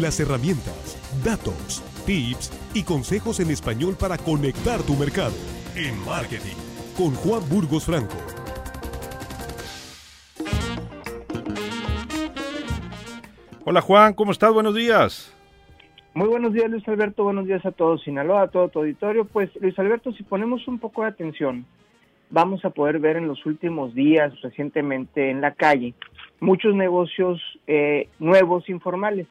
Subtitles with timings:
[0.00, 5.34] las herramientas, datos, tips y consejos en español para conectar tu mercado.
[5.76, 6.56] En Marketing,
[6.96, 8.16] con Juan Burgos Franco.
[13.64, 14.52] Hola Juan, ¿cómo estás?
[14.52, 15.36] Buenos días.
[16.14, 19.24] Muy buenos días Luis Alberto, buenos días a todos Sinaloa, a todo tu auditorio.
[19.24, 21.64] Pues Luis Alberto, si ponemos un poco de atención,
[22.30, 25.94] vamos a poder ver en los últimos días, recientemente en la calle,
[26.40, 29.26] muchos negocios eh, nuevos informales.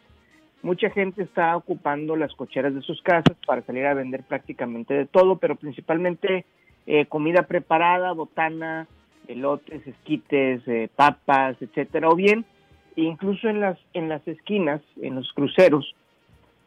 [0.64, 5.06] Mucha gente está ocupando las cocheras de sus casas para salir a vender prácticamente de
[5.06, 6.46] todo, pero principalmente
[6.86, 8.88] eh, comida preparada, botana,
[9.28, 12.46] elotes, esquites, eh, papas, etcétera, o bien
[12.96, 15.96] incluso en las en las esquinas, en los cruceros,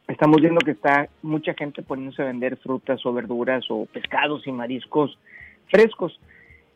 [0.08, 4.52] estamos viendo que está mucha gente poniéndose a vender frutas o verduras o pescados y
[4.52, 5.18] mariscos
[5.70, 6.18] frescos.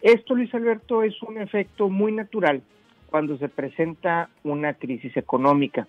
[0.01, 2.63] Esto, Luis Alberto, es un efecto muy natural
[3.11, 5.87] cuando se presenta una crisis económica.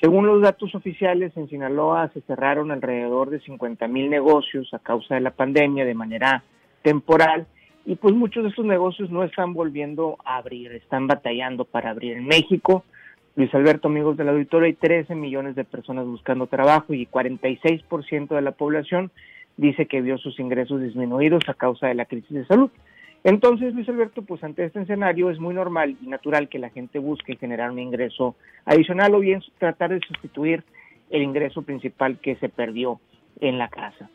[0.00, 5.14] Según los datos oficiales, en Sinaloa se cerraron alrededor de 50 mil negocios a causa
[5.14, 6.44] de la pandemia de manera
[6.82, 7.46] temporal
[7.86, 12.16] y pues muchos de estos negocios no están volviendo a abrir, están batallando para abrir.
[12.16, 12.84] En México,
[13.36, 18.42] Luis Alberto, amigos del auditorio, hay 13 millones de personas buscando trabajo y 46% de
[18.42, 19.10] la población
[19.56, 22.70] dice que vio sus ingresos disminuidos a causa de la crisis de salud.
[23.26, 27.00] Entonces, Luis Alberto, pues ante este escenario es muy normal y natural que la gente
[27.00, 30.62] busque generar un ingreso adicional o bien tratar de sustituir
[31.10, 33.00] el ingreso principal que se perdió
[33.40, 34.08] en la casa.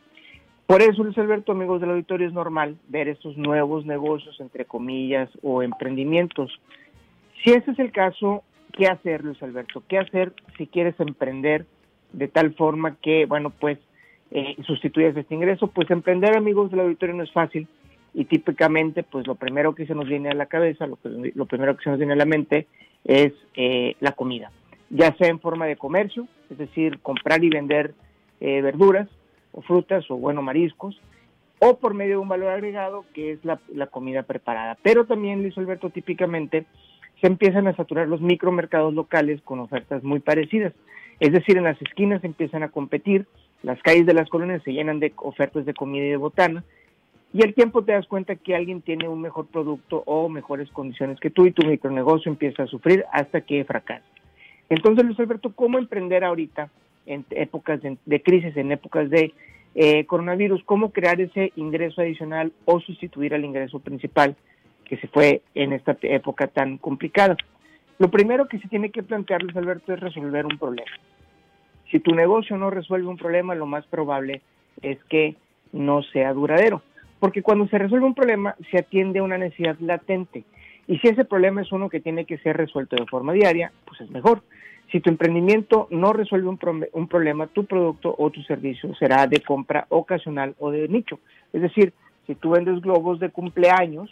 [0.65, 5.29] Por eso, Luis Alberto, amigos del auditorio, es normal ver estos nuevos negocios, entre comillas,
[5.41, 6.49] o emprendimientos.
[7.43, 9.83] Si ese es el caso, ¿qué hacer, Luis Alberto?
[9.89, 11.65] ¿Qué hacer si quieres emprender
[12.13, 13.77] de tal forma que, bueno, pues
[14.31, 15.67] eh, sustituyas este ingreso?
[15.67, 17.67] Pues emprender, amigos del auditorio, no es fácil
[18.13, 21.75] y típicamente pues lo primero que se nos viene a la cabeza, lo, lo primero
[21.77, 22.67] que se nos viene a la mente
[23.05, 24.51] es eh, la comida,
[24.89, 27.93] ya sea en forma de comercio, es decir, comprar y vender
[28.39, 29.07] eh, verduras
[29.53, 30.99] o frutas o bueno mariscos,
[31.59, 34.77] o por medio de un valor agregado que es la, la comida preparada.
[34.81, 36.65] Pero también, Luis Alberto, típicamente
[37.21, 40.73] se empiezan a saturar los micromercados locales con ofertas muy parecidas.
[41.19, 43.27] Es decir, en las esquinas se empiezan a competir,
[43.61, 46.63] las calles de las colonias se llenan de ofertas de comida y de botana,
[47.33, 51.19] y al tiempo te das cuenta que alguien tiene un mejor producto o mejores condiciones
[51.19, 54.03] que tú y tu micronegocio empieza a sufrir hasta que fracasa.
[54.69, 56.69] Entonces, Luis Alberto, ¿cómo emprender ahorita
[57.05, 59.33] en épocas de, crisis, en épocas de
[59.75, 60.63] eh, coronavirus?
[60.65, 64.35] ¿Cómo crear ese ingreso adicional o sustituir al ingreso principal
[64.85, 67.37] que se fue en esta época tan complicada?
[67.97, 70.91] Lo primero que se tiene que plantear, Luis Alberto, es resolver un problema.
[71.91, 74.41] Si tu negocio no resuelve un problema, lo más probable
[74.81, 75.35] es que
[75.71, 76.81] no sea duradero
[77.21, 80.43] porque cuando se resuelve un problema se atiende a una necesidad latente.
[80.87, 84.01] Y si ese problema es uno que tiene que ser resuelto de forma diaria, pues
[84.01, 84.41] es mejor.
[84.91, 89.85] Si tu emprendimiento no resuelve un, problema, tu producto o tu servicio será de compra
[89.89, 91.19] ocasional o de nicho.
[91.53, 91.93] Es decir,
[92.25, 94.09] si tú vendes globos de cumpleaños,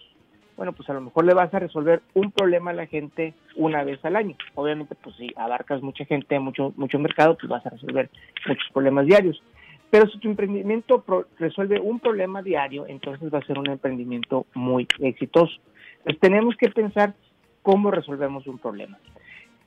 [0.55, 3.83] bueno, pues a lo mejor le vas a resolver un problema a la gente una
[3.83, 4.35] vez al año.
[4.53, 8.07] Obviamente, pues si abarcas mucha gente, mucho, mucho mercado, pues vas a resolver
[8.47, 9.41] muchos problemas diarios.
[9.89, 11.03] Pero si tu emprendimiento
[11.39, 15.59] resuelve un problema diario, entonces va a ser un emprendimiento muy exitoso.
[15.99, 17.13] Entonces tenemos que pensar
[17.63, 18.97] cómo resolvemos un problema.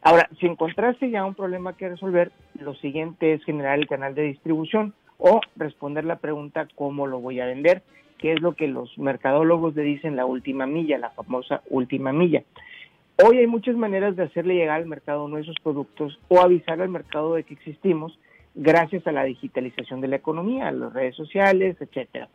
[0.02, 4.22] Ahora, si encontraste ya un problema que resolver, lo siguiente es generar el canal de
[4.22, 7.82] distribución o responder la pregunta cómo lo voy a vender,
[8.18, 12.42] que es lo que los mercadólogos le dicen la última milla, la famosa última milla.
[13.24, 17.34] Hoy hay muchas maneras de hacerle llegar al mercado nuestros productos o avisar al mercado
[17.34, 18.18] de que existimos
[18.54, 22.28] gracias a la digitalización de la economía, a las redes sociales, etcétera.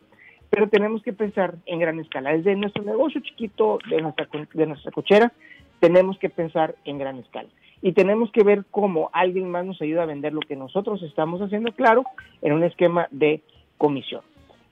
[0.50, 2.32] Pero tenemos que pensar en gran escala.
[2.32, 5.32] Desde nuestro negocio chiquito, de nuestra, de nuestra cochera,
[5.80, 7.48] tenemos que pensar en gran escala.
[7.80, 11.40] Y tenemos que ver cómo alguien más nos ayuda a vender lo que nosotros estamos
[11.40, 12.04] haciendo, claro,
[12.42, 13.42] en un esquema de
[13.76, 14.22] comisión.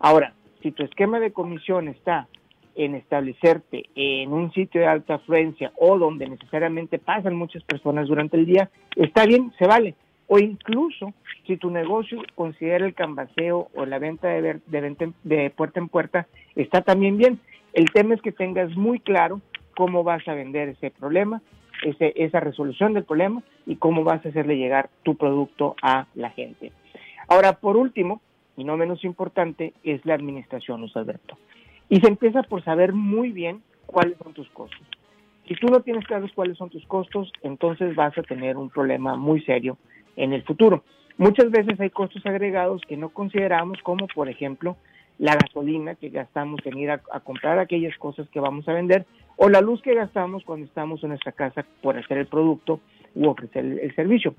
[0.01, 2.27] Ahora, si tu esquema de comisión está
[2.75, 8.37] en establecerte en un sitio de alta afluencia o donde necesariamente pasan muchas personas durante
[8.37, 9.95] el día, está bien, se vale
[10.29, 11.13] o incluso
[11.47, 16.27] si tu negocio considera el cambaseo o la venta de, de, de puerta en puerta,
[16.55, 17.41] está también bien.
[17.73, 19.41] El tema es que tengas muy claro
[19.77, 21.43] cómo vas a vender ese problema,
[21.85, 26.31] ese, esa resolución del problema y cómo vas a hacerle llegar tu producto a la
[26.31, 26.73] gente.
[27.29, 28.21] Ahora, por último,
[28.57, 31.37] y no menos importante, es la administración, Luis Alberto.
[31.89, 34.81] Y se empieza por saber muy bien cuáles son tus costos.
[35.47, 39.17] Si tú no tienes claros cuáles son tus costos, entonces vas a tener un problema
[39.17, 39.77] muy serio
[40.17, 40.85] en el futuro.
[41.19, 44.77] Muchas veces hay costos agregados que no consideramos, como por ejemplo
[45.19, 49.49] la gasolina que gastamos en ir a, comprar aquellas cosas que vamos a vender o
[49.49, 52.81] la luz que gastamos cuando estamos en nuestra casa por hacer el producto
[53.15, 54.35] u ofrecer el, servicio.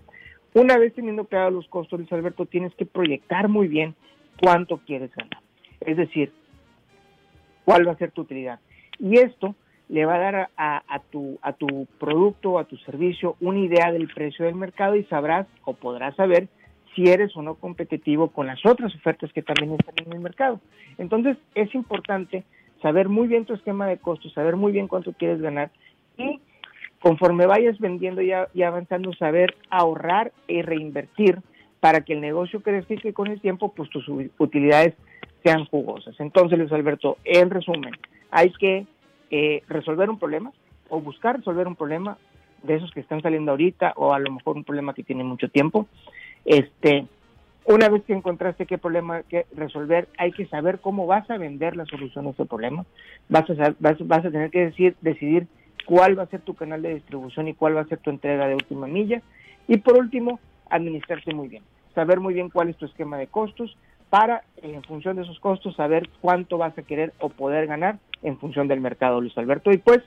[0.53, 3.95] Una vez teniendo claro los costos, Luis Alberto, tienes que proyectar muy bien
[4.41, 5.39] cuánto quieres ganar.
[5.81, 6.31] Es decir,
[7.65, 8.59] cuál va a ser tu utilidad.
[8.99, 9.55] Y esto
[9.89, 14.07] le va a dar a, tu, a tu producto, a tu servicio, una idea del
[14.07, 16.47] precio del mercado y sabrás o podrás saber
[16.93, 20.59] si eres o no competitivo con las otras ofertas que también están en el mercado.
[20.97, 22.43] Entonces, es importante
[22.81, 25.71] saber muy bien tu esquema de costos, saber muy bien cuánto quieres ganar
[26.17, 26.39] y
[26.99, 31.39] conforme vayas vendiendo y, avanzando, saber ahorrar y reinvertir
[31.79, 34.05] para que el negocio crezca y con el tiempo pues tus
[34.37, 34.95] utilidades
[35.43, 36.15] sean jugosas.
[36.19, 37.93] Entonces, Luis Alberto, en resumen,
[38.31, 38.87] hay que
[39.31, 40.51] eh, resolver un problema
[40.89, 42.17] o buscar resolver un problema
[42.63, 45.49] de esos que están saliendo ahorita o a lo mejor un problema que tiene mucho
[45.49, 45.87] tiempo.
[46.45, 47.05] Este,
[47.65, 51.75] una vez que encontraste qué problema que resolver, hay que saber cómo vas a vender
[51.75, 52.85] la solución a ese problema.
[53.29, 55.47] Vas a, vas, vas a tener que decir, decidir
[55.85, 58.47] cuál va a ser tu canal de distribución y cuál va a ser tu entrega
[58.47, 59.21] de última milla.
[59.67, 60.39] Y por último,
[60.69, 61.63] administrarte muy bien,
[61.93, 63.77] saber muy bien cuál es tu esquema de costos
[64.09, 68.37] para, en función de esos costos, saber cuánto vas a querer o poder ganar en
[68.37, 69.71] función del mercado, Luis Alberto.
[69.71, 69.99] Y pues,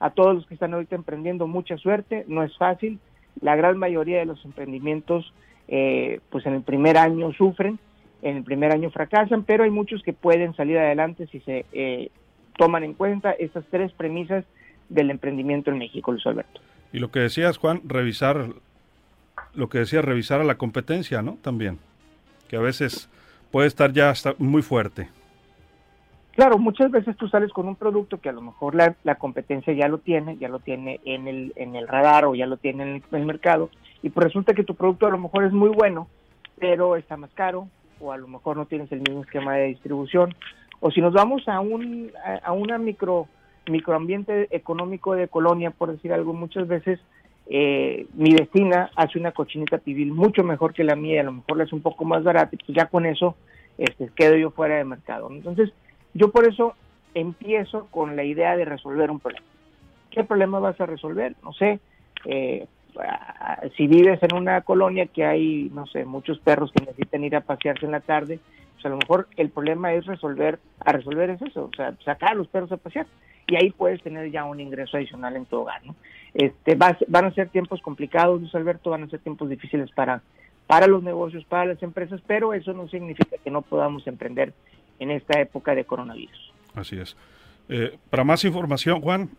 [0.00, 2.98] a todos los que están ahorita emprendiendo, mucha suerte, no es fácil.
[3.40, 5.32] La gran mayoría de los emprendimientos,
[5.68, 7.78] eh, pues en el primer año sufren,
[8.22, 12.10] en el primer año fracasan, pero hay muchos que pueden salir adelante si se eh,
[12.56, 14.44] toman en cuenta estas tres premisas
[14.88, 16.60] del emprendimiento en México, Luis Alberto.
[16.92, 18.48] Y lo que decías, Juan, revisar,
[19.54, 21.36] lo que decías, revisar a la competencia, ¿no?
[21.42, 21.78] También,
[22.48, 23.10] que a veces
[23.50, 25.08] puede estar ya hasta muy fuerte.
[26.36, 29.88] Claro, muchas veces tú sales con un producto que a lo mejor la, competencia ya
[29.88, 33.02] lo tiene, ya lo tiene en el, en el radar o ya lo tiene en
[33.10, 33.70] el, mercado,
[34.02, 36.08] y pues resulta que tu producto a lo mejor es muy bueno,
[36.58, 37.68] pero está más caro,
[38.00, 40.34] o a lo mejor no tienes el mismo esquema de distribución,
[40.80, 42.12] o si nos vamos a un
[42.44, 43.28] a una micro
[43.70, 47.00] microambiente económico de colonia, por decir algo, muchas veces
[47.46, 51.56] eh, mi vecina hace una cochinita pibil mucho mejor que la mía, a lo mejor
[51.56, 53.36] la es un poco más barata, y pues ya con eso
[53.78, 55.30] este, quedo yo fuera de mercado.
[55.30, 55.72] Entonces,
[56.16, 56.74] yo por eso
[57.14, 59.46] empiezo con la idea de resolver un problema.
[60.10, 61.34] ¿Qué problema vas a resolver?
[61.42, 61.80] No sé,
[62.24, 62.66] eh,
[63.76, 67.40] si vives en una colonia que hay, no sé, muchos perros que necesitan ir a
[67.40, 68.38] pasearse en la tarde,
[68.74, 72.32] pues a lo mejor el problema es resolver, a resolver es eso, o sea, sacar
[72.32, 73.06] a los perros a pasear
[73.46, 75.84] y ahí puedes tener ya un ingreso adicional en tu hogar.
[75.84, 75.94] ¿no?
[76.34, 80.22] Este, van a ser tiempos complicados, Luis Alberto, van a ser tiempos difíciles para,
[80.66, 84.52] para los negocios, para las empresas, pero eso no significa que no podamos emprender
[84.98, 86.52] en esta época de coronavirus.
[86.74, 87.16] Así es.
[87.68, 89.30] Eh, para más información, Juan.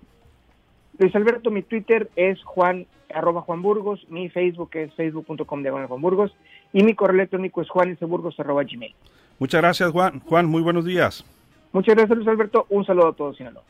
[0.97, 6.01] Luis Alberto, mi Twitter es Juan, arroba Juan Burgos, mi Facebook es facebook.com de Juan
[6.01, 6.35] Burgos
[6.73, 8.95] y mi correo electrónico es juaneseburgos arroba gmail.
[9.39, 10.19] Muchas gracias, Juan.
[10.21, 11.23] Juan, muy buenos días.
[11.71, 12.65] Muchas gracias, Luis Alberto.
[12.69, 13.63] Un saludo a todos, Sinaloa.